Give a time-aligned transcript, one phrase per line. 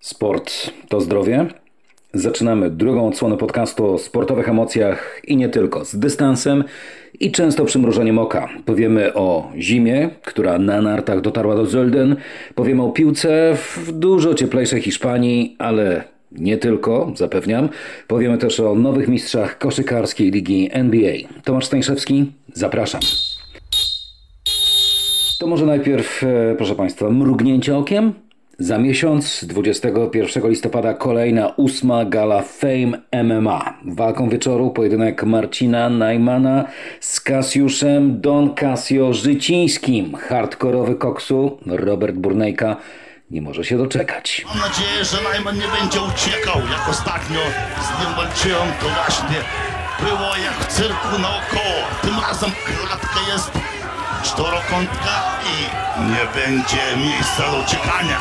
[0.00, 1.46] Sport to zdrowie.
[2.14, 6.64] Zaczynamy drugą odsłonę podcastu o sportowych emocjach i nie tylko, z dystansem
[7.20, 8.48] i często przymrużeniem oka.
[8.64, 12.16] Powiemy o zimie, która na nartach dotarła do Zölden.
[12.54, 17.68] Powiemy o piłce w dużo cieplejszej Hiszpanii, ale nie tylko, zapewniam.
[18.06, 21.12] Powiemy też o nowych mistrzach koszykarskiej ligi NBA.
[21.44, 23.00] Tomasz Stańszewski, zapraszam.
[25.40, 28.12] To może najpierw, e, proszę Państwa, mrugnięcie okiem?
[28.60, 33.74] Za miesiąc, 21 listopada, kolejna ósma gala Fame MMA.
[33.84, 36.64] Walką wieczoru pojedynek Marcina Najmana
[37.00, 40.14] z Kasiuszem Don Casio Życińskim.
[40.14, 42.76] Hardkorowy koksu Robert Burnejka
[43.30, 44.44] nie może się doczekać.
[44.48, 47.40] Mam nadzieję, że Najman nie będzie uciekał, jak ostatnio
[47.86, 49.40] z nim walczyłem, to właśnie
[50.00, 51.80] było jak w cyrku naokoło.
[52.02, 53.50] Tym razem klatka jest
[54.22, 58.18] czterokątka i nie będzie miejsca do uciekania.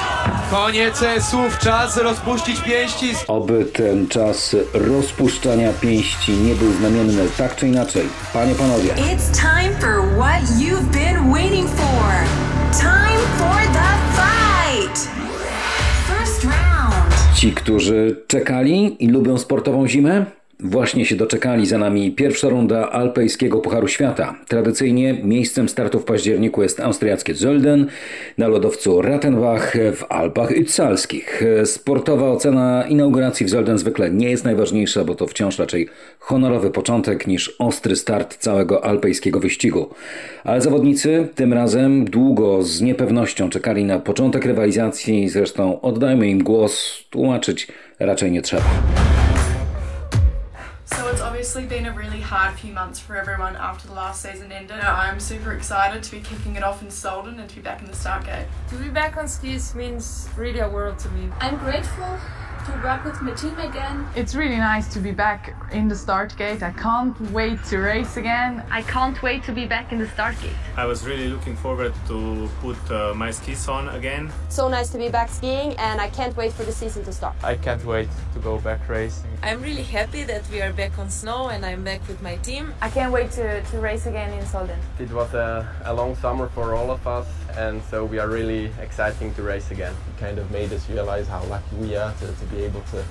[0.52, 3.13] Koniec słów, czas rozpuścić pięści.
[3.27, 8.07] Oby ten czas rozpuszczania pięści nie był znamienny tak czy inaczej.
[8.34, 8.90] Panie, panowie.
[8.90, 12.13] It's time for what you've been waiting for.
[12.71, 15.07] Time for the fight.
[16.07, 17.35] First round.
[17.35, 20.26] Ci, którzy czekali i lubią sportową zimę,
[20.63, 24.35] Właśnie się doczekali za nami pierwsza runda alpejskiego Pucharu Świata.
[24.48, 27.85] Tradycyjnie miejscem startu w październiku jest austriackie Zölden
[28.38, 31.43] na lodowcu Rattenbach w Alpach Itzalskich.
[31.65, 37.27] Sportowa ocena inauguracji w Zölden zwykle nie jest najważniejsza, bo to wciąż raczej honorowy początek
[37.27, 39.90] niż ostry start całego alpejskiego wyścigu.
[40.43, 47.04] Ale zawodnicy tym razem długo z niepewnością czekali na początek rywalizacji, zresztą oddajmy im głos,
[47.10, 47.68] tłumaczyć
[47.99, 49.09] raczej nie trzeba.
[51.50, 54.52] So it's obviously been a really hard few months for everyone after the last season
[54.52, 54.82] ended.
[54.82, 57.82] Uh, I'm super excited to be kicking it off in Solden and to be back
[57.82, 58.46] in the start gate.
[58.70, 61.27] To be back on skis means really a world to me.
[61.40, 62.20] I'm grateful
[62.65, 64.07] to work with my team again.
[64.16, 66.62] It's really nice to be back in the start gate.
[66.63, 68.63] I can't wait to race again.
[68.72, 70.56] I can't wait to be back in the start gate.
[70.75, 74.31] I was really looking forward to put uh, my skis on again.
[74.50, 77.36] So nice to be back skiing and I can't wait for the season to start.
[77.44, 79.30] I can't wait to go back racing.
[79.44, 82.74] I'm really happy that we are back on snow and I'm back with my team.
[82.81, 84.78] I can't wait to, to race again in Solden.
[85.00, 87.28] It was a, a long summer for all of us
[87.59, 89.94] and so we are really exciting to race again.
[90.09, 93.03] It kind of made us realize how lucky we are to, to be able to,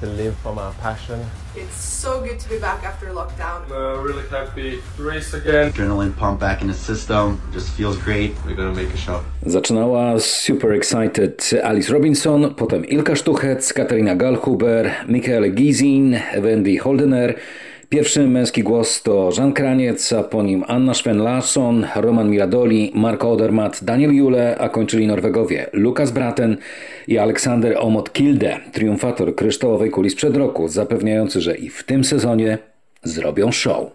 [0.00, 1.20] to live from our passion.
[1.54, 3.60] It's so good to be back after lockdown.
[3.70, 5.70] Uh, really happy to race again.
[5.72, 7.40] Adrenaline pump back in the system.
[7.52, 8.32] Just feels great.
[8.46, 9.20] We're gonna make a show.
[9.46, 17.34] Zaczynała Super Excited Alice Robinson, potem Ilka Sztuchec, Katarina Galhuber, Michael Gizin, Wendy Holdener.
[17.90, 23.84] Pierwszy męski głos to Jean Kraniec, a po nim Anna Schwen-Larsson, Roman Miradoli, Marko Odermatt,
[23.84, 26.56] Daniel Jule, a kończyli Norwegowie Lukas Braten
[27.08, 32.58] i Aleksander Omot Kilde, triumfator kryształowej kuli sprzed roku, zapewniający, że i w tym sezonie
[33.02, 33.90] zrobią show.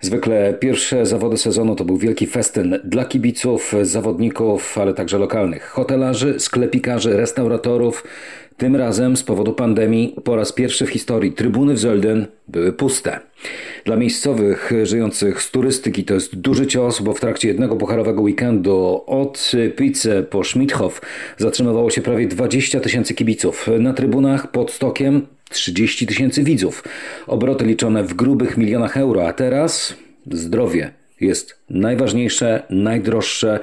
[0.00, 6.40] Zwykle pierwsze zawody sezonu to był wielki festyn dla kibiców, zawodników, ale także lokalnych hotelarzy,
[6.40, 8.04] sklepikarzy, restauratorów.
[8.56, 13.20] Tym razem z powodu pandemii po raz pierwszy w historii trybuny w Zölden były puste.
[13.84, 19.02] Dla miejscowych żyjących z turystyki to jest duży cios, bo w trakcie jednego pucharowego weekendu
[19.06, 21.00] od Pizzy po Schmidhof
[21.38, 23.68] zatrzymywało się prawie 20 tysięcy kibiców.
[23.78, 26.84] Na trybunach pod stokiem 30 tysięcy widzów.
[27.26, 29.94] Obroty liczone w grubych milionach euro, a teraz
[30.30, 30.90] zdrowie
[31.24, 33.60] jest najważniejsze, najdroższe.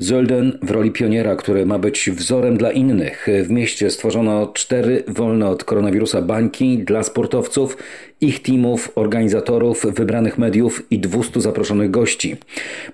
[0.00, 3.26] Zölden w roli pioniera, który ma być wzorem dla innych.
[3.44, 7.76] W mieście stworzono cztery wolne od koronawirusa bańki dla sportowców,
[8.20, 12.36] ich teamów, organizatorów, wybranych mediów i 200 zaproszonych gości.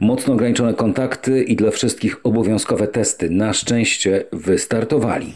[0.01, 3.31] Mocno ograniczone kontakty i dla wszystkich obowiązkowe testy.
[3.31, 5.33] Na szczęście wystartowali.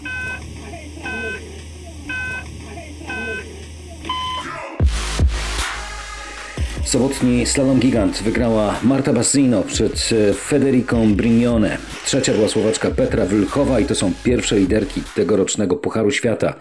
[6.94, 11.78] Sobotni slalom gigant wygrała Marta Bassino przed Federiką Brignone.
[12.05, 16.54] Trzecia była Słowaczka Petra Wylchowa i to są pierwsze liderki tegorocznego Pucharu Świata.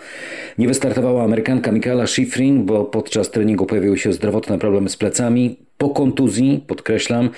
[0.57, 5.57] Nie wystartowała Amerykanka Michaela Schifrin, bo podczas treningu pojawiły się zdrowotne problemy z plecami.
[5.83, 7.29] Po kontuzji, podkreślam,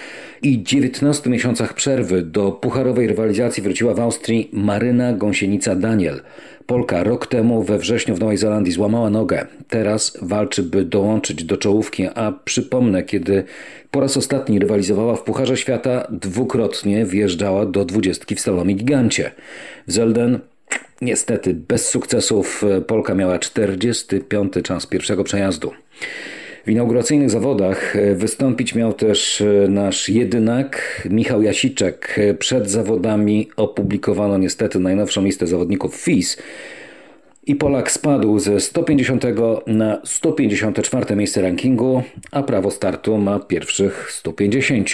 [0.41, 6.19] i 19 miesiącach przerwy do pucharowej rywalizacji wróciła w Austrii Maryna Gąsienica-Daniel.
[6.65, 9.47] Polka rok temu we wrześniu w Nowej Zelandii złamała nogę.
[9.69, 13.43] Teraz walczy, by dołączyć do czołówki, a przypomnę, kiedy
[13.91, 19.31] po raz ostatni rywalizowała w Pucharze Świata, dwukrotnie wjeżdżała do dwudziestki w slalomie gigancie.
[19.87, 20.39] W Zelden
[21.01, 24.53] niestety bez sukcesów Polka miała 45.
[24.63, 25.71] czas pierwszego przejazdu.
[26.65, 32.19] W inauguracyjnych zawodach wystąpić miał też nasz jedynak Michał Jasiczek.
[32.39, 36.37] Przed zawodami opublikowano niestety najnowszą listę zawodników FIS.
[37.45, 39.23] I Polak spadł ze 150
[39.67, 44.91] na 154 miejsce rankingu, a prawo startu ma pierwszych 150.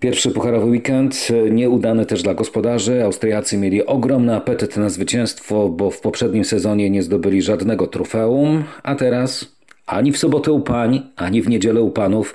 [0.00, 3.04] Pierwszy pucharowy weekend, nieudany też dla gospodarzy.
[3.04, 8.94] Austriacy mieli ogromny apetyt na zwycięstwo, bo w poprzednim sezonie nie zdobyli żadnego trofeum, a
[8.94, 9.52] teraz
[9.86, 12.34] ani w sobotę u pań, ani w niedzielę u panów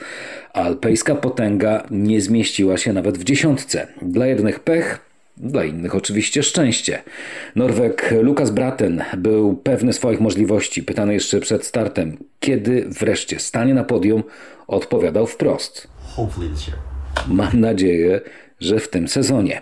[0.54, 3.88] alpejska potęga nie zmieściła się nawet w dziesiątce.
[4.02, 5.00] Dla jednych pech,
[5.38, 7.04] dla innych oczywiście szczęście.
[7.56, 10.84] Norweg Lukas Braten był pewny swoich możliwości.
[10.84, 14.24] Pytany jeszcze przed startem, kiedy wreszcie stanie na podium,
[14.68, 15.88] odpowiadał wprost.
[17.28, 18.22] Mam nadzieję,
[18.60, 19.62] że w tym sezonie.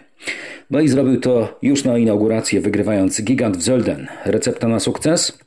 [0.72, 4.06] No i zrobił to już na inaugurację, wygrywając gigant w Zölden.
[4.26, 5.38] Recepta na sukces?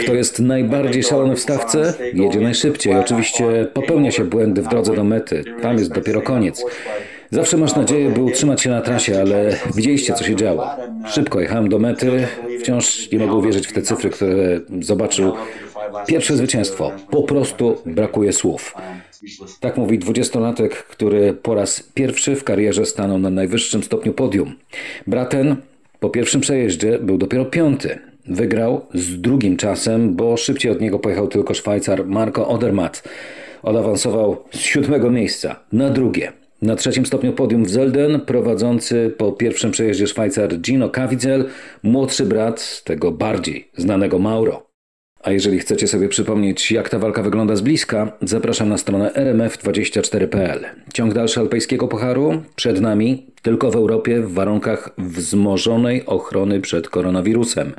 [0.00, 2.94] Kto jest najbardziej szalony w stawce, jedzie najszybciej.
[2.94, 5.44] Oczywiście popełnia się błędy w drodze do mety.
[5.62, 6.64] Tam jest dopiero koniec.
[7.30, 10.66] Zawsze masz nadzieję, by utrzymać się na trasie, ale widzieliście, co się działo.
[11.06, 12.26] Szybko jechałem do mety.
[12.60, 15.32] Wciąż nie mogę uwierzyć w te cyfry, które zobaczył.
[16.06, 16.92] Pierwsze zwycięstwo.
[17.10, 18.74] Po prostu brakuje słów.
[19.60, 24.54] Tak mówi dwudziestolatek, który po raz pierwszy w karierze stanął na najwyższym stopniu podium.
[25.06, 25.56] Braten
[26.00, 27.98] po pierwszym przejeździe był dopiero piąty.
[28.26, 33.02] Wygrał z drugim czasem, bo szybciej od niego pojechał tylko Szwajcar Marco Odermatt.
[33.62, 36.32] Odawansował z siódmego miejsca na drugie.
[36.62, 41.44] Na trzecim stopniu podium w Zelden prowadzący po pierwszym przejeździe Szwajcar Gino Caviezel,
[41.82, 44.66] młodszy brat tego bardziej znanego Mauro.
[45.22, 50.64] A jeżeli chcecie sobie przypomnieć, jak ta walka wygląda z bliska, zapraszam na stronę rmf24.pl.
[50.94, 57.72] Ciąg dalszy alpejskiego pucharu przed nami, tylko w Europie, w warunkach wzmożonej ochrony przed koronawirusem.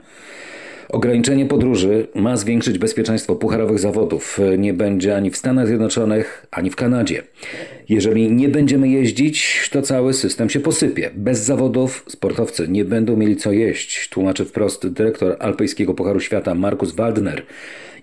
[0.89, 4.39] Ograniczenie podróży ma zwiększyć bezpieczeństwo pucharowych zawodów.
[4.57, 7.23] Nie będzie ani w Stanach Zjednoczonych, ani w Kanadzie.
[7.89, 11.11] Jeżeli nie będziemy jeździć, to cały system się posypie.
[11.15, 16.95] Bez zawodów sportowcy nie będą mieli co jeść, tłumaczy wprost dyrektor Alpejskiego Pucharu Świata Markus
[16.95, 17.43] Waldner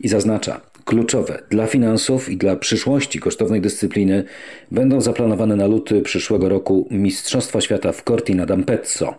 [0.00, 4.24] i zaznacza, kluczowe dla finansów i dla przyszłości kosztownej dyscypliny
[4.70, 9.14] będą zaplanowane na luty przyszłego roku Mistrzostwa Świata w Cortina d'Ampezzo.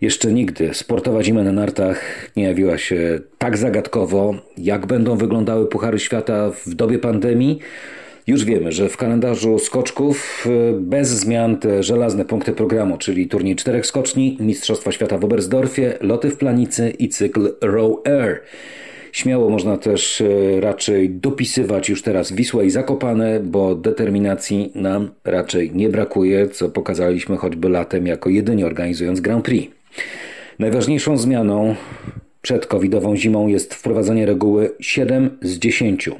[0.00, 5.98] Jeszcze nigdy sportowa zima na nartach nie jawiła się tak zagadkowo, jak będą wyglądały Puchary
[5.98, 7.58] Świata w dobie pandemii.
[8.26, 13.56] Już wiemy, że w kalendarzu skoczków y, bez zmian te żelazne punkty programu, czyli turniej
[13.56, 18.40] czterech skoczni, Mistrzostwa Świata w Oberstdorfie, loty w Planicy i cykl Row Air.
[19.12, 25.70] Śmiało można też y, raczej dopisywać już teraz Wisłę i Zakopane, bo determinacji nam raczej
[25.74, 29.83] nie brakuje, co pokazaliśmy choćby latem jako jedynie organizując Grand Prix.
[30.58, 31.74] Najważniejszą zmianą
[32.42, 36.10] przed covidową zimą jest wprowadzenie reguły 7 z 10.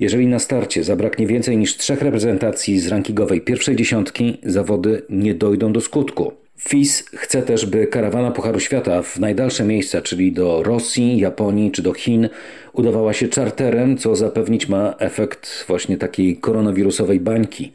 [0.00, 5.72] Jeżeli na starcie zabraknie więcej niż trzech reprezentacji z rankingowej pierwszej dziesiątki, zawody nie dojdą
[5.72, 6.32] do skutku.
[6.58, 11.82] FIS chce też, by karawana Pucharu Świata w najdalsze miejsca, czyli do Rosji, Japonii czy
[11.82, 12.28] do Chin,
[12.72, 17.72] udawała się czarterem, co zapewnić ma efekt właśnie takiej koronawirusowej bańki.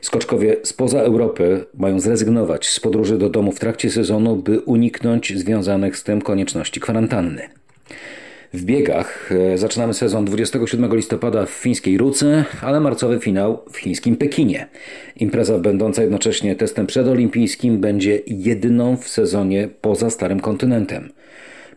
[0.00, 5.96] Skoczkowie spoza Europy mają zrezygnować z podróży do domu w trakcie sezonu, by uniknąć związanych
[5.96, 7.48] z tym konieczności kwarantanny.
[8.54, 14.16] W biegach e, zaczynamy sezon 27 listopada w fińskiej Ruce, ale marcowy finał w chińskim
[14.16, 14.66] Pekinie.
[15.16, 21.12] Impreza będąca jednocześnie testem przedolimpijskim będzie jedyną w sezonie poza Starym Kontynentem.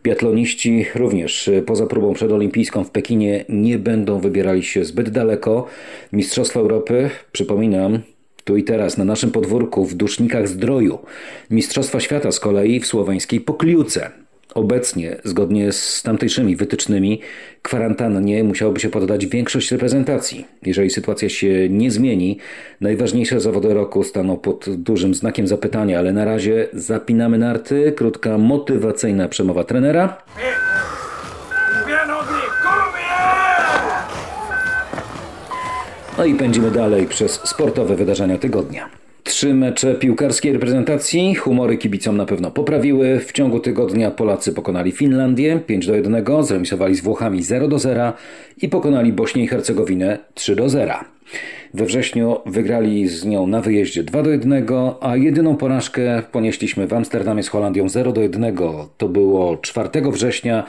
[0.04, 5.66] Biatloniści również y, poza próbą przedolimpijską w Pekinie nie będą wybierali się zbyt daleko.
[6.12, 7.98] Mistrzostwa Europy, przypominam,
[8.44, 10.98] tu i teraz na naszym podwórku w Dusznikach Zdroju.
[11.50, 14.23] Mistrzostwa Świata z kolei w słoweńskiej Pokliuce.
[14.54, 17.20] Obecnie, zgodnie z tamtejszymi wytycznymi,
[17.62, 20.46] kwarantannie musiałoby się poddać większość reprezentacji.
[20.62, 22.38] Jeżeli sytuacja się nie zmieni,
[22.80, 27.92] najważniejsze zawody roku staną pod dużym znakiem zapytania, ale na razie zapinamy narty.
[27.96, 30.22] Krótka motywacyjna przemowa trenera.
[36.18, 39.03] No i pędzimy dalej przez sportowe wydarzenia tygodnia.
[39.24, 41.34] Trzy mecze piłkarskiej reprezentacji.
[41.34, 43.20] Humory kibicom na pewno poprawiły.
[43.20, 48.12] W ciągu tygodnia Polacy pokonali Finlandię 5 do 1, zremisowali z Włochami 0 do 0
[48.62, 50.94] i pokonali Bośnię i Hercegowinę 3 do 0.
[51.74, 54.66] We wrześniu wygrali z nią na wyjeździe 2 do 1,
[55.00, 58.56] a jedyną porażkę ponieśliśmy w Amsterdamie z Holandią 0 do 1.
[58.98, 60.64] To było 4 września.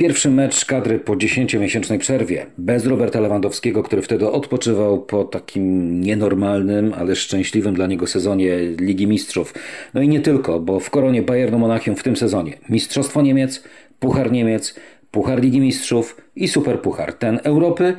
[0.00, 6.94] Pierwszy mecz kadry po 10-miesięcznej przerwie, bez Roberta Lewandowskiego, który wtedy odpoczywał po takim nienormalnym,
[6.98, 9.54] ale szczęśliwym dla niego sezonie Ligi Mistrzów.
[9.94, 13.64] No i nie tylko, bo w koronie Bayernu Monachium w tym sezonie Mistrzostwo Niemiec,
[14.00, 14.74] Puchar Niemiec,
[15.10, 17.12] Puchar Ligi Mistrzów i Superpuchar.
[17.12, 17.96] Ten Europy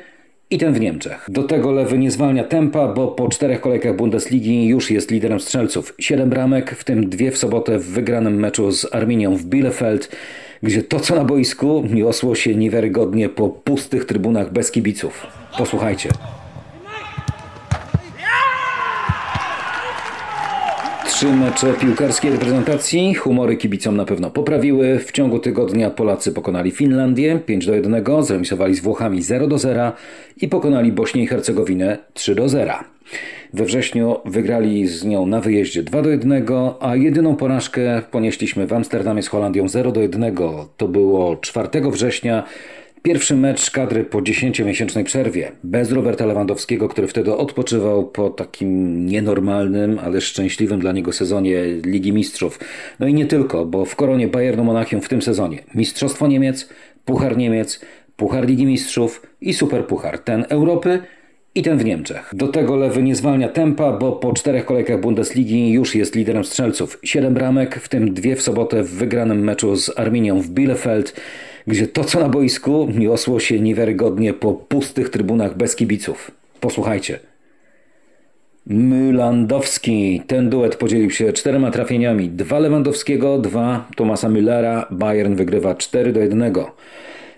[0.52, 1.26] i ten w Niemczech.
[1.30, 5.94] Do tego lewy nie zwalnia tempa, bo po czterech kolejkach Bundesligi już jest liderem strzelców.
[6.00, 10.12] Siedem bramek, w tym dwie w sobotę w wygranym meczu z Arminią w Bielefeld,
[10.64, 15.28] gdzie to co na boisku niosło się niewiarygodnie po pustych trybunach bez kibiców.
[15.58, 16.10] Posłuchajcie.
[21.20, 23.14] Trzy mecze piłkarskiej reprezentacji.
[23.14, 25.00] Humory kibicom na pewno poprawiły.
[25.00, 29.92] W ciągu tygodnia Polacy pokonali Finlandię 5 do 1, zremisowali z Włochami 0 do 0
[30.38, 32.74] i pokonali Bośnię i Hercegowinę 3 do 0.
[33.54, 36.44] We wrześniu wygrali z nią na wyjeździe 2 do 1,
[36.80, 40.36] a jedyną porażkę ponieśliśmy w Amsterdamie z Holandią 0 do 1.
[40.78, 42.44] To było 4 września.
[43.04, 50.00] Pierwszy mecz kadry po 10-miesięcznej przerwie, bez Roberta Lewandowskiego, który wtedy odpoczywał po takim nienormalnym,
[50.00, 52.60] ale szczęśliwym dla niego sezonie Ligi Mistrzów.
[53.00, 56.70] No i nie tylko, bo w koronie Bayernu Monachium w tym sezonie Mistrzostwo Niemiec,
[57.06, 57.82] Puchar Niemiec,
[58.16, 60.20] Puchar Ligi Mistrzów i Superpuchar.
[60.20, 61.00] Ten Europy
[61.56, 62.32] i ten w Niemczech.
[62.34, 67.00] Do tego lewy nie zwalnia tempa, bo po czterech kolejkach Bundesligi już jest liderem strzelców.
[67.04, 71.22] Siedem bramek, w tym dwie w sobotę w wygranym meczu z Arminią w Bielefeld
[71.68, 76.32] gdzie to co na boisku niosło się niewiarygodnie po pustych trybunach bez kibiców.
[76.60, 77.20] Posłuchajcie.
[78.66, 80.22] Mylandowski.
[80.28, 82.30] Ten duet podzielił się czterema trafieniami.
[82.30, 84.86] Dwa Lewandowskiego, dwa Tomasa Müllera.
[84.92, 86.54] Bayern wygrywa 4 do 1.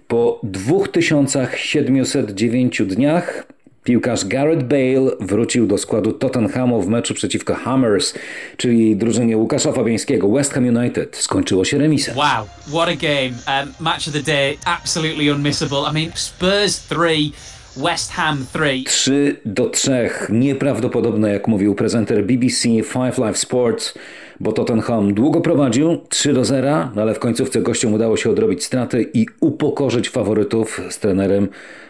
[0.07, 3.47] Po 2709 dniach
[3.83, 8.13] Piłkarz Gareth Bale wrócił do składu Tottenhamu w meczu przeciwko Hammers,
[8.57, 10.29] czyli drużynie Łukasza Fabiańskiego.
[10.29, 12.17] West Ham United skończyło się remisem.
[12.17, 13.61] Wow, what a game.
[13.61, 15.89] Um, match of the day, absolutely unmissable.
[15.89, 17.31] I mean, Spurs 3,
[17.77, 18.83] West Ham 3.
[18.85, 20.09] 3 do 3.
[20.29, 23.93] Nieprawdopodobne, jak mówił prezenter BBC Five Live Sports,
[24.39, 28.63] bo Tottenham długo prowadził 3 do 0, no ale w końcówce gościom udało się odrobić
[28.63, 31.47] straty i upokorzyć faworytów z trenerem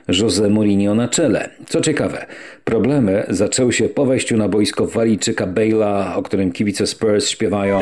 [0.07, 1.49] Jose Mourinho na czele.
[1.67, 2.25] Co ciekawe,
[2.63, 7.79] problemy zaczęły się po wejściu na boisko Walijczyka Bale'a, o którym kibice Spurs śpiewają.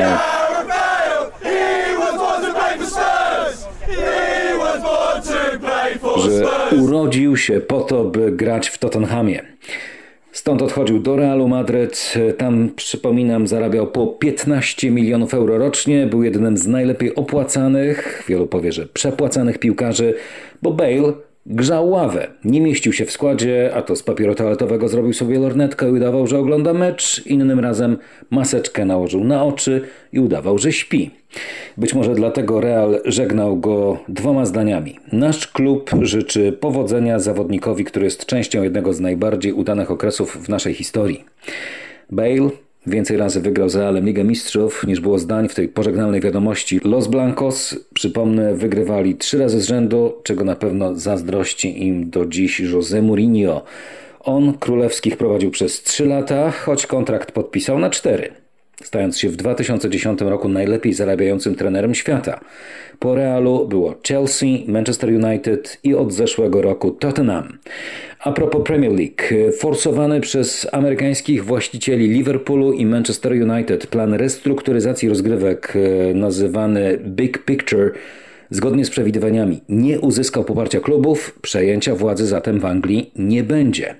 [6.18, 9.42] Że urodził się po to, by grać w Tottenhamie.
[10.32, 12.14] Stąd odchodził do Realu Madryt.
[12.38, 16.06] Tam, przypominam, zarabiał po 15 milionów euro rocznie.
[16.06, 20.14] Był jednym z najlepiej opłacanych, wielu powie, że przepłacanych piłkarzy,
[20.62, 21.12] bo Bale
[21.46, 25.88] Grzał ławę, nie mieścił się w składzie, a to z papieru toaletowego zrobił sobie lornetkę
[25.88, 27.26] i udawał, że ogląda mecz.
[27.26, 27.96] Innym razem
[28.30, 29.82] maseczkę nałożył na oczy
[30.12, 31.10] i udawał, że śpi.
[31.76, 34.98] Być może dlatego Real żegnał go dwoma zdaniami.
[35.12, 40.74] Nasz klub życzy powodzenia zawodnikowi, który jest częścią jednego z najbardziej udanych okresów w naszej
[40.74, 41.24] historii.
[42.10, 42.50] Bale
[42.86, 46.80] Więcej razy wygrał z Realem Ligę Mistrzów niż było zdań w tej pożegnalnej wiadomości.
[46.84, 52.60] Los Blancos, przypomnę, wygrywali trzy razy z rzędu, czego na pewno zazdrości im do dziś
[52.60, 53.62] José Mourinho.
[54.20, 58.39] On królewskich prowadził przez trzy lata, choć kontrakt podpisał na cztery
[58.82, 62.40] stając się w 2010 roku najlepiej zarabiającym trenerem świata.
[62.98, 67.58] Po Realu było Chelsea, Manchester United i od zeszłego roku Tottenham.
[68.20, 75.76] A propos Premier League, forsowany przez amerykańskich właścicieli Liverpoolu i Manchester United plan restrukturyzacji rozgrywek
[75.76, 77.90] e, nazywany Big Picture
[78.50, 83.94] zgodnie z przewidywaniami nie uzyskał poparcia klubów, przejęcia władzy zatem w Anglii nie będzie.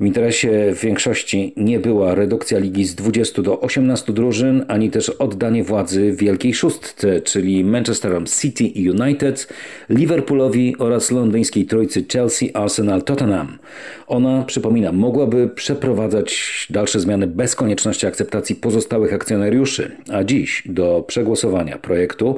[0.00, 5.64] W interesie większości nie była redukcja ligi z 20 do 18 drużyn, ani też oddanie
[5.64, 9.48] władzy Wielkiej Szóstce, czyli Manchesterom City i United,
[9.90, 13.58] Liverpoolowi oraz londyńskiej trójcy Chelsea, Arsenal, Tottenham.
[14.06, 21.78] Ona, przypomina, mogłaby przeprowadzać dalsze zmiany bez konieczności akceptacji pozostałych akcjonariuszy, a dziś do przegłosowania
[21.78, 22.36] projektu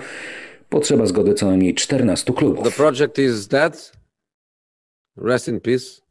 [0.75, 2.65] potrzeba zgody co najmniej 14 klubów.
[2.65, 3.93] The project is dead.
[5.17, 6.05] Rest in peace.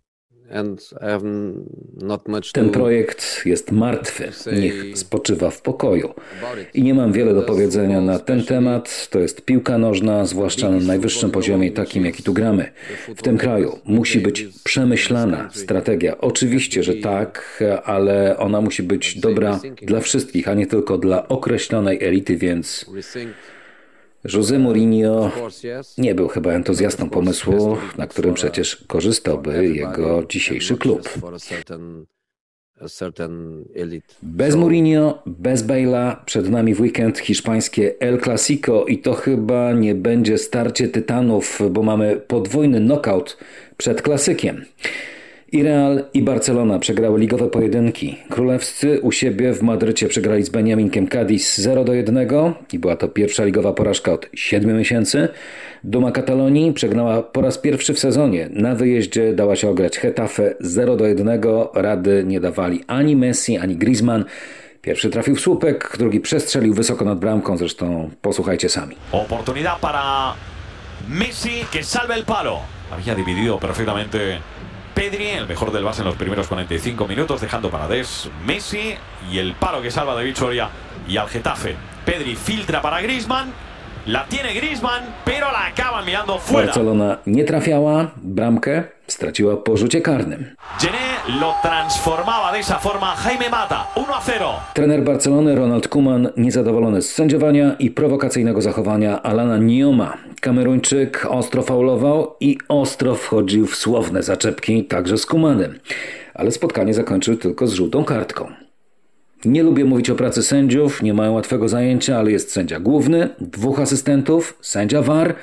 [2.53, 6.13] Ten projekt jest martwy, niech spoczywa w pokoju.
[6.73, 9.07] I nie mam wiele do powiedzenia na ten temat.
[9.09, 12.71] To jest piłka nożna, zwłaszcza na najwyższym poziomie, takim jaki tu gramy.
[13.15, 16.17] W tym kraju musi być przemyślana strategia.
[16.17, 22.03] Oczywiście, że tak, ale ona musi być dobra dla wszystkich, a nie tylko dla określonej
[22.03, 22.85] elity, więc
[24.25, 25.31] José Mourinho
[25.97, 31.09] nie był chyba entuzjastą pomysłu, na którym przecież korzystałby jego dzisiejszy klub.
[34.23, 39.95] Bez Mourinho, bez Bale'a, przed nami w weekend hiszpańskie El Clasico i to chyba nie
[39.95, 43.37] będzie starcie tytanów, bo mamy podwójny knockout
[43.77, 44.65] przed klasykiem.
[45.53, 48.17] I Real i Barcelona przegrały ligowe pojedynki.
[48.29, 52.27] Królewscy u siebie w Madrycie przegrali z Beniaminkiem Cadiz 0 do 1
[52.73, 55.27] i była to pierwsza ligowa porażka od 7 miesięcy.
[55.83, 58.49] Duma Katalonii przegnała po raz pierwszy w sezonie.
[58.51, 61.41] Na wyjeździe dała się ograć Hetafe 0 do 1.
[61.73, 64.25] Rady nie dawali ani Messi, ani Griezmann.
[64.81, 68.95] Pierwszy trafił w słupek, drugi przestrzelił wysoko nad bramką, zresztą posłuchajcie sami.
[69.11, 70.33] Oportunidad para
[71.09, 72.59] Messi que salve el palo.
[72.91, 74.17] Había dividido perfectamente
[74.93, 78.95] Pedri, el mejor del base en los primeros 45 minutos, dejando para Des Messi
[79.31, 80.69] y el palo que salva de Victoria
[81.07, 81.75] y al Getafe.
[82.05, 83.51] Pedri filtra para Griezmann,
[84.05, 86.67] la tiene Griezmann, pero la acaba mirando fuera.
[86.67, 90.55] Barcelona nie trafiała, bramkę straciła po rzucie karnym.
[90.79, 94.59] Gené lo transformaba de esa forma Jaime Mata, 1 a 0.
[94.73, 100.17] Trener Barcelony Ronald Koeman niezadowolony z sędziowania i prowokacyjnego zachowania Alana Nioma.
[100.41, 105.79] Kameruńczyk ostro faulował i ostro wchodził w słowne zaczepki także z Koemanem.
[106.33, 108.51] Ale spotkanie zakończył tylko z żółtą kartką.
[109.45, 113.79] Nie lubię mówić o pracy sędziów, nie mają łatwego zajęcia, ale jest sędzia główny, dwóch
[113.79, 115.35] asystentów, sędzia VAR.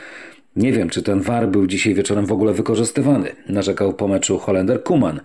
[0.56, 4.82] Nie wiem, czy ten VAR był dzisiaj wieczorem w ogóle wykorzystywany, narzekał po meczu Holender
[4.82, 5.20] Kuman.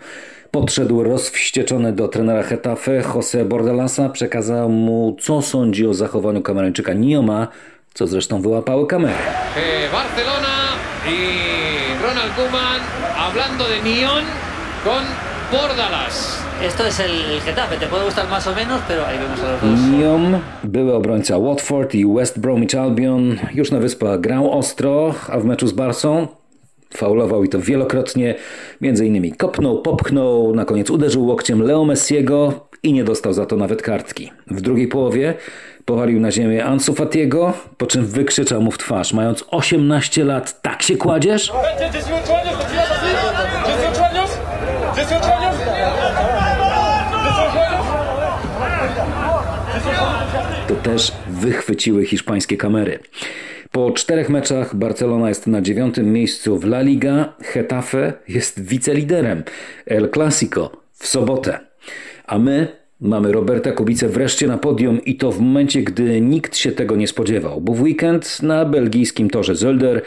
[0.51, 7.47] Podszedł rozwścieczony do trenera Hetafe Jose Bordelasa, przekazał mu, co sądzi o zachowaniu Kameruńczyka Nioma,
[7.93, 9.13] co zresztą wyłapały kamery.
[9.91, 10.55] Barcelona
[11.07, 12.81] y Ronald Koeman
[13.15, 14.23] hablando de Nion
[14.83, 15.03] con
[15.51, 16.44] Bordalas.
[16.63, 19.61] Esto es el, Getafe, te puede gustar más o menos, pero ahí vemos a los
[19.61, 19.99] dos.
[19.99, 25.45] Niom, były obrońca Watford i West Bromwich Albion, już na wyspach grał ostro, a w
[25.45, 26.27] meczu z Barsą
[26.93, 28.35] faulował i to wielokrotnie,
[28.81, 33.55] między innymi kopnął, popchnął, na koniec uderzył łokciem Leo Messiego i nie dostał za to
[33.55, 34.31] nawet kartki.
[34.47, 35.33] W drugiej połowie
[35.85, 40.83] powalił na ziemię Ansu Fatiego, po czym wykrzyczał mu w twarz, mając 18 lat, tak
[40.83, 41.51] się kładziesz?
[50.67, 52.99] To też wychwyciły hiszpańskie kamery.
[53.71, 59.43] Po czterech meczach Barcelona jest na dziewiątym miejscu w La Liga, Getafe jest wiceliderem.
[59.85, 61.59] El Clasico w sobotę.
[62.25, 62.67] A my
[63.01, 67.07] mamy Roberta Kubicę wreszcie na podium i to w momencie, gdy nikt się tego nie
[67.07, 70.01] spodziewał, bo w weekend na belgijskim torze Zölder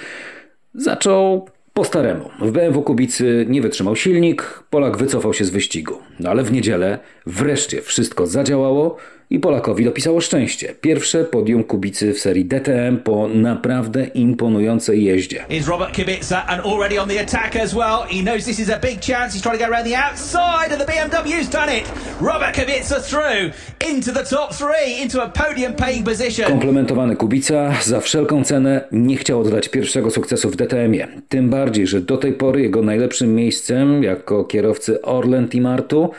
[0.74, 2.30] zaczął po staremu.
[2.40, 5.94] W BMW Kubicy nie wytrzymał silnik, Polak wycofał się z wyścigu.
[6.20, 8.96] No ale w niedzielę wreszcie wszystko zadziałało
[9.30, 10.74] i Polakowi dopisało szczęście.
[10.80, 15.44] Pierwsze podium Kubicy w serii DTM po naprawdę imponującej jeździe.
[15.50, 17.98] Is Robert Kubica and already on the attack as well.
[18.08, 19.38] He knows this is a big chance.
[19.38, 21.92] He's trying to go around the outside and the BMW's done it.
[22.20, 23.52] Robert Kubica through
[23.90, 26.46] into the top three, into a podium paying position.
[26.46, 31.08] Komplementowany Kubica za wszelką cenę nie chciał oddać pierwszego sukcesu w DTM-ie.
[31.28, 36.10] Tym bardziej, że do tej pory jego najlepszym miejscem jako kierowcy Orlen Team Artu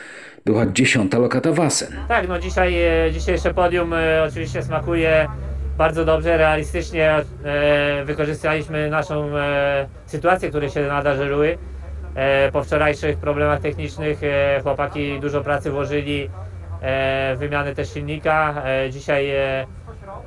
[0.50, 1.88] była dziesiąta lokata Wasen.
[2.08, 5.28] Tak, no dzisiaj e, dzisiejsze podium e, oczywiście smakuje
[5.78, 7.24] bardzo dobrze, realistycznie e,
[8.04, 9.30] wykorzystaliśmy naszą
[10.06, 11.58] sytuację, które się nadarzyły.
[12.52, 14.20] Po wczorajszych problemach technicznych
[14.62, 16.30] chłopaki dużo pracy włożyli
[17.34, 18.62] w wymianę też silnika.
[18.90, 19.32] Dzisiaj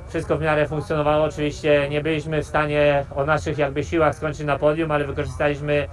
[0.08, 1.24] wszystko w miarę funkcjonowało.
[1.24, 5.88] Oczywiście nie byliśmy w stanie o naszych jakby siłach skończyć na podium, ale wykorzystaliśmy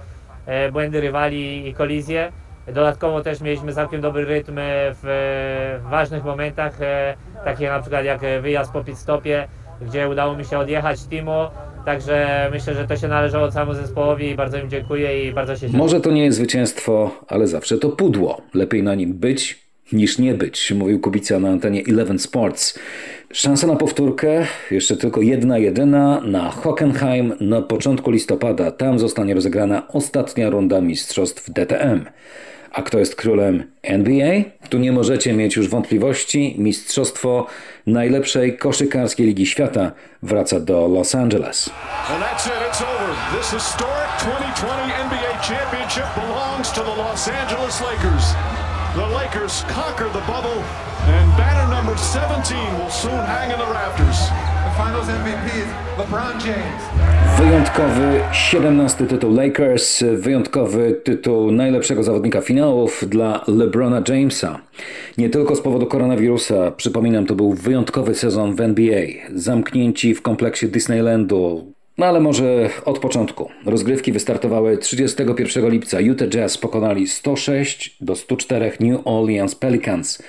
[0.72, 2.32] błędy rywali i kolizje.
[2.66, 8.20] Dodatkowo też mieliśmy całkiem dobry rytm w, w ważnych momentach, e, takich na przykład jak
[8.42, 9.48] wyjazd po pit stopie,
[9.86, 11.50] gdzie udało mi się odjechać Timo.
[11.84, 15.60] Także myślę, że to się należało całemu zespołowi i bardzo im dziękuję i bardzo się
[15.60, 15.78] cieszę.
[15.78, 18.42] Może to nie jest zwycięstwo, ale zawsze to pudło.
[18.54, 22.78] Lepiej na nim być niż nie być, mówił Kubica na antenie Eleven Sports.
[23.32, 28.70] Szansa na powtórkę, jeszcze tylko jedna jedyna na Hockenheim na początku listopada.
[28.70, 32.04] Tam zostanie rozegrana ostatnia runda mistrzostw DTM.
[32.72, 34.32] A kto jest królem NBA?
[34.68, 36.54] Tu nie możecie mieć już wątpliwości.
[36.58, 37.46] Mistrzostwo
[37.86, 41.70] najlepszej koszykarskiej ligi świata wraca do Los Angeles.
[42.08, 43.14] And that's it, it's over.
[43.38, 48.24] This historic 2020 NBA championship belongs to the Los Angeles Lakers.
[48.94, 50.62] The Lakers conquer the bubble,
[51.06, 54.18] and banner number 17 will soon hang in the rafters.
[57.38, 64.60] Wyjątkowy 17 tytuł Lakers, wyjątkowy tytuł najlepszego zawodnika finałów dla LeBrona Jamesa.
[65.18, 69.06] Nie tylko z powodu koronawirusa, przypominam, to był wyjątkowy sezon w NBA.
[69.34, 73.50] Zamknięci w kompleksie Disneylandu, no ale może od początku.
[73.66, 76.00] Rozgrywki wystartowały 31 lipca.
[76.00, 80.22] Utah Jazz pokonali 106 do 104 New Orleans Pelicans.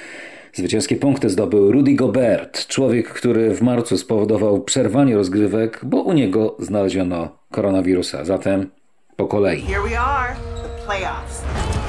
[0.53, 6.55] Zwycięskie punkty zdobył Rudy Gobert, człowiek, który w marcu spowodował przerwanie rozgrywek, bo u niego
[6.59, 8.25] znaleziono koronawirusa.
[8.25, 8.69] Zatem
[9.15, 9.61] po kolei.
[9.61, 11.43] Here we are, the playoffs.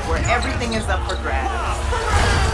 [0.09, 1.75] where everything is up for grabs.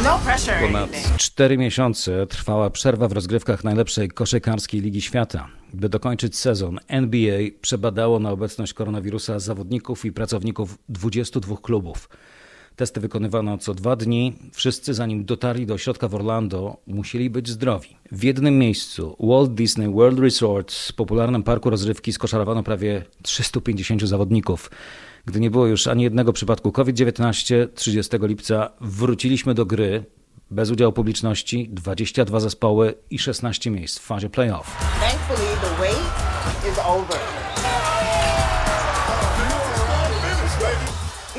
[0.05, 0.21] No.
[0.61, 5.49] Ponad cztery miesiące trwała przerwa w rozgrywkach najlepszej koszykarskiej Ligi Świata.
[5.75, 12.09] By dokończyć sezon, NBA przebadało na obecność koronawirusa zawodników i pracowników 22 klubów.
[12.81, 14.33] Testy wykonywano co dwa dni.
[14.53, 17.97] Wszyscy, zanim dotarli do ośrodka w Orlando, musieli być zdrowi.
[18.13, 24.71] W jednym miejscu, Walt Disney World Resort, popularnym parku rozrywki, skoszarowano prawie 350 zawodników.
[25.25, 30.05] Gdy nie było już ani jednego przypadku COVID-19, 30 lipca wróciliśmy do gry
[30.51, 34.77] bez udziału publiczności, 22 zespoły i 16 miejsc w fazie playoff.
[35.01, 37.40] Thankfully, the wait is over.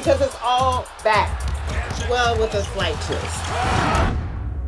[0.04, 1.30] Because it's all back.
[2.10, 3.42] Well, with a slight twist.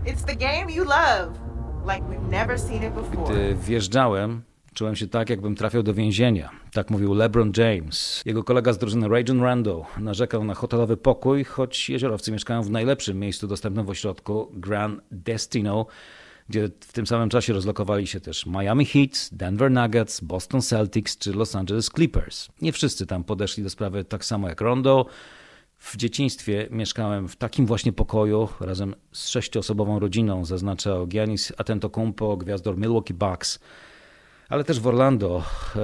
[0.06, 1.40] It's the game you love,
[1.86, 3.34] like we've never seen it before.
[3.34, 4.42] Gdy wjeżdżałem,
[4.74, 6.50] czułem się tak, jakbym trafiał do więzienia.
[6.74, 8.22] Tak mówił LeBron James.
[8.26, 13.20] Jego kolega z drużyny Rajon Rondo narzekał na hotelowy pokój, choć jeziorowcy mieszkają w najlepszym
[13.20, 15.86] miejscu dostępnym w ośrodku Grand Destino,
[16.50, 21.34] gdzie w tym samym czasie rozlokowali się też Miami Heat, Denver Nuggets, Boston Celtics czy
[21.34, 22.48] Los Angeles Clippers.
[22.62, 25.06] Nie wszyscy tam podeszli do sprawy tak samo jak Rondo.
[25.78, 32.78] W dzieciństwie mieszkałem w takim właśnie pokoju razem z sześcioosobową rodziną, zaznaczał Giannis Antetokounmpo, gwiazdor
[32.78, 33.60] Milwaukee Bucks.
[34.50, 35.44] Ale też w Orlando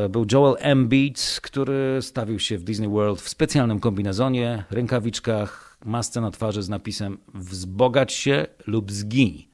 [0.09, 6.31] był Joel Embiid, który stawił się w Disney World w specjalnym kombinezonie, rękawiczkach, masce na
[6.31, 9.48] twarzy z napisem wzbogać się lub zginij.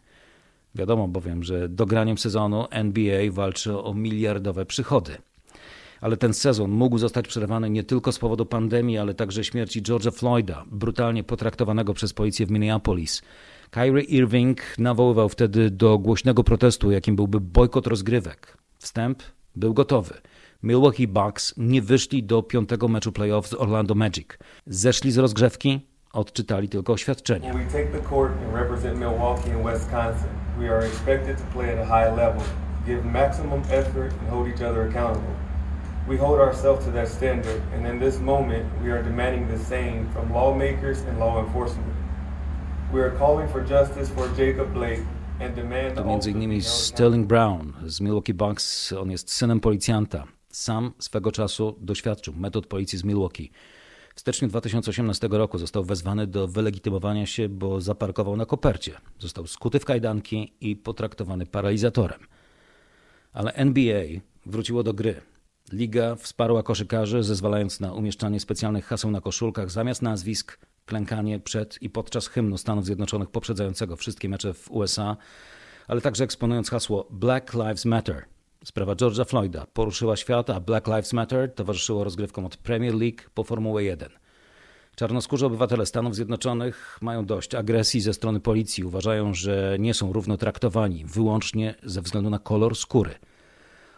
[0.75, 5.17] Wiadomo bowiem, że dograniem sezonu NBA walczy o miliardowe przychody.
[6.01, 10.11] Ale ten sezon mógł zostać przerwany nie tylko z powodu pandemii, ale także śmierci George'a
[10.11, 13.21] Floyda, brutalnie potraktowanego przez policję w Minneapolis.
[13.71, 18.57] Kyrie Irving nawoływał wtedy do głośnego protestu, jakim byłby bojkot rozgrywek.
[18.79, 19.23] Wstęp
[19.55, 20.13] był gotowy.
[20.63, 24.27] Milwaukee Bucks nie wyszli do piątego meczu playoff z Orlando Magic.
[24.67, 25.79] Zeszli z rozgrzewki,
[26.15, 27.53] odczytali tylko oświadczenie.
[27.53, 27.67] When
[36.07, 40.05] we hold ourselves to that standard, and in this moment, we are demanding the same
[40.13, 41.93] from lawmakers and law enforcement.
[42.93, 45.01] We are calling for justice for Jacob Blake
[45.95, 48.93] To między innymi Sterling Brown z Milwaukee Bucks.
[48.93, 50.23] On jest synem policjanta.
[50.49, 53.51] Sam swego czasu doświadczył metod policji z Milwaukee.
[54.15, 58.93] W styczniu 2018 roku został wezwany do wylegitymowania się, bo zaparkował na kopercie.
[59.19, 62.19] Został skuty w kajdanki i potraktowany paralizatorem.
[63.33, 64.03] Ale NBA
[64.45, 65.21] wróciło do gry.
[65.71, 71.89] Liga wsparła koszykarzy, zezwalając na umieszczanie specjalnych haseł na koszulkach zamiast nazwisk, klękanie przed i
[71.89, 75.17] podczas hymnu Stanów Zjednoczonych poprzedzającego wszystkie mecze w USA,
[75.87, 78.25] ale także eksponując hasło Black Lives Matter.
[78.65, 83.43] Sprawa George'a Floyda poruszyła świat, a Black Lives Matter towarzyszyło rozgrywkom od Premier League po
[83.43, 84.09] Formułę 1.
[84.95, 88.83] Czarnoskórzy obywatele Stanów Zjednoczonych mają dość agresji ze strony policji.
[88.83, 93.11] Uważają, że nie są równo traktowani wyłącznie ze względu na kolor skóry.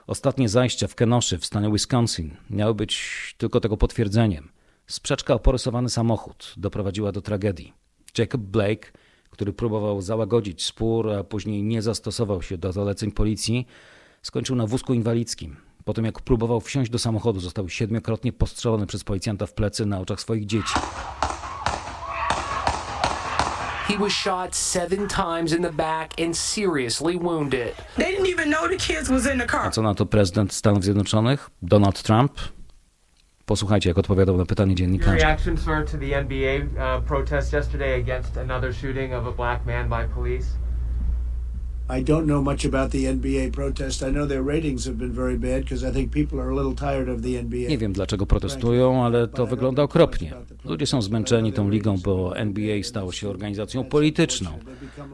[0.07, 4.49] Ostatnie zajścia w Kenosha w stanie Wisconsin miały być tylko tego potwierdzeniem.
[4.87, 7.73] Sprzeczka o porysowany samochód doprowadziła do tragedii.
[8.17, 8.91] Jacob Blake,
[9.29, 13.67] który próbował załagodzić spór, a później nie zastosował się do zaleceń policji,
[14.21, 15.55] skończył na wózku inwalidzkim.
[15.85, 19.99] Po tym jak próbował wsiąść do samochodu, został siedmiokrotnie postrzelony przez policjanta w plecy na
[19.99, 20.73] oczach swoich dzieci.
[23.87, 27.75] He was shot seven times in the back and seriously wounded.
[27.95, 29.71] They didn't even know the kids was in the A car.
[29.71, 31.49] co na to prezydent Stanów Zjednoczonych?
[31.61, 32.31] Donald Trump?
[33.45, 35.17] Posłuchajcie, jak odpowiadał na pytanie Your dziennikarzy.
[35.17, 36.55] reaction, sir, to the NBA
[36.97, 40.45] uh, protest yesterday against another shooting of a black man by police?
[41.89, 44.01] I don't know much about the NBA protest.
[44.01, 46.75] I know their ratings have been very bad because I think people are a little
[46.75, 47.69] tired of the NBA.
[47.69, 50.33] Nie wiem dlaczego protestują, ale to wygląda okropnie.
[50.65, 54.49] Ludzie są zmęczeni tą ligą, bo NBA stało się organizacją polityczną.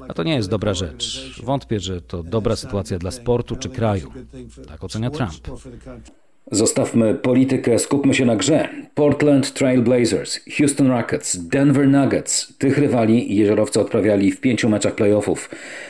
[0.08, 1.34] A to nie jest dobra rzecz.
[1.44, 4.12] Wątpię, że to dobra sytuacja dla sportu czy kraju.
[4.68, 5.48] Tak ocenia Trump.
[6.52, 8.70] Zostawmy politykę, skupmy się na grze.
[8.96, 12.58] Portland Trail Blazers, Houston Rockets, Denver Nuggets.
[12.58, 15.50] Tych rywali jeziorowcy odprawiali w pięciu meczach playoffów.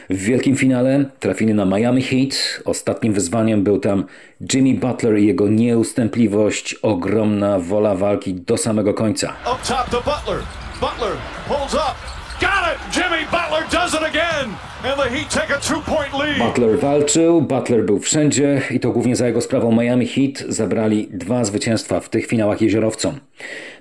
[0.10, 2.62] W wielkim finale trafili na Miami Heat.
[2.66, 4.06] Ostatnim wyzwaniem był tam
[4.54, 9.34] Jimmy Butler i jego nieustępliwość, ogromna wola walki do samego końca.
[9.54, 10.44] Up top to Butler.
[10.82, 11.14] Butler
[11.48, 12.23] pulls up.
[12.44, 12.98] Got it!
[12.98, 14.56] Jimmy Butler does it again!
[14.84, 16.38] And the Heat take a two-point lead.
[16.38, 21.46] Butler walczył, Butler był wszędzie i to głównie za jego sprawą Miami Heat zabrali dwa
[21.46, 23.20] zwycięstwa w tych finałach jeziorowcom.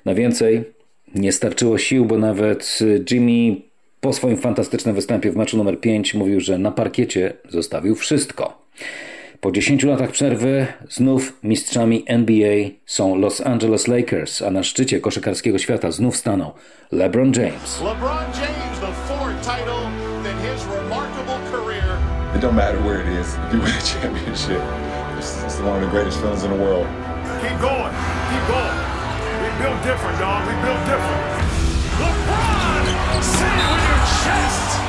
[0.04, 0.64] Na więcej
[1.14, 2.78] nie starczyło sił, bo nawet
[3.10, 3.56] Jimmy
[4.00, 8.62] po swoim fantastycznym występie w meczu numer 5 mówił, że na parkiecie zostawił wszystko.
[9.42, 15.58] Po 10 latach przerwy znów mistrzami NBA są Los Angeles Lakers, a na szczycie koszykarskiego
[15.58, 16.52] świata znów stanął
[16.92, 17.80] LeBron James.
[17.80, 19.82] LeBron James, the fourth title
[20.30, 21.98] in his remarkable career.
[22.36, 23.28] It don't matter where it is.
[23.34, 24.62] If you win a championship,
[25.18, 26.86] it's, it's one of the greatest feelings in the world.
[27.42, 27.92] Keep going,
[28.30, 28.78] keep going.
[29.42, 30.40] We built different, dog.
[30.48, 31.22] We built different.
[32.02, 32.51] LeBron,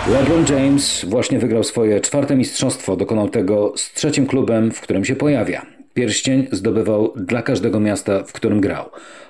[0.08, 2.96] LeBron James właśnie wygrał swoje czwarte mistrzostwo.
[2.96, 5.66] Dokonał tego z trzecim klubem, w którym się pojawia.
[5.94, 8.90] Pierścień zdobywał dla każdego miasta, w którym grał.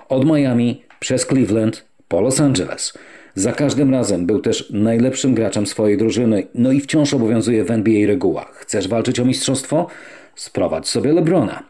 [0.09, 2.93] Od Miami przez Cleveland po Los Angeles.
[3.35, 8.07] Za każdym razem był też najlepszym graczem swojej drużyny, no i wciąż obowiązuje w NBA
[8.07, 8.45] reguła.
[8.53, 9.87] Chcesz walczyć o mistrzostwo?
[10.35, 11.63] Sprowadź sobie LeBrona.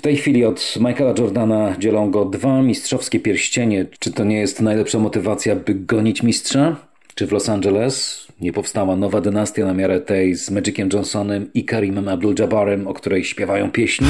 [0.00, 3.86] W tej chwili od Michaela Jordana dzielą go dwa mistrzowskie pierścienie.
[3.98, 6.76] Czy to nie jest najlepsza motywacja, by gonić mistrza?
[7.14, 11.64] Czy w Los Angeles nie powstała nowa dynastia na miarę tej z Magiciem Johnsonem i
[11.64, 14.06] Karimem Abdul-Jabbarem, o której śpiewają pieśni?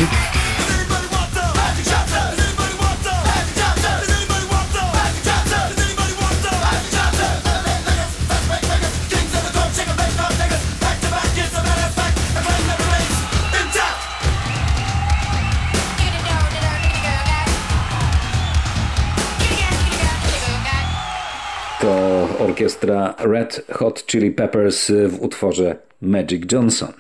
[22.60, 26.92] Orkiestra Red Hot Chili Peppers w utworze Magic Johnson.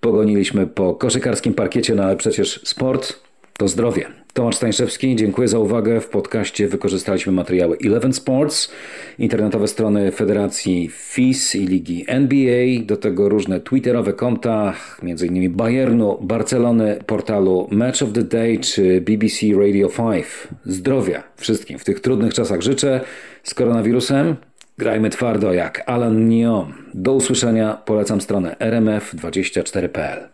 [0.00, 3.20] Pogoniliśmy po koszykarskim parkiecie, no ale przecież sport
[3.58, 4.06] to zdrowie.
[4.32, 6.00] Tomasz Stańszewski, dziękuję za uwagę.
[6.00, 8.72] W podcaście wykorzystaliśmy materiały Eleven Sports,
[9.18, 15.52] internetowe strony Federacji FIS i Ligi NBA, do tego różne twitterowe konta, m.in.
[15.52, 20.26] Bayernu, Barcelony, portalu Match of the Day czy BBC Radio 5.
[20.64, 23.00] Zdrowia wszystkim w tych trudnych czasach życzę.
[23.42, 24.36] Z koronawirusem
[24.78, 26.74] grajmy twardo jak Alan Neom.
[26.94, 30.33] Do usłyszenia, polecam stronę rmf24.pl.